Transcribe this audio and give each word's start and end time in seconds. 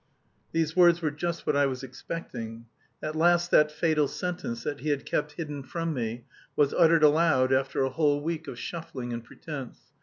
These 0.51 0.75
words 0.75 0.99
were 0.99 1.11
just 1.11 1.45
what 1.45 1.55
I 1.55 1.67
was 1.67 1.83
expecting. 1.83 2.65
At 3.03 3.15
last 3.15 3.51
that 3.51 3.71
fatal 3.71 4.07
sentence 4.07 4.63
that 4.63 4.79
he 4.79 4.89
had 4.89 5.05
kept 5.05 5.33
hidden 5.33 5.61
from 5.61 5.93
me 5.93 6.25
was 6.55 6.73
uttered 6.73 7.03
aloud, 7.03 7.53
after 7.53 7.83
a 7.83 7.89
whole 7.91 8.19
week 8.19 8.47
of 8.47 8.57
shuffling 8.57 9.13
and 9.13 9.23
pretence. 9.23 9.91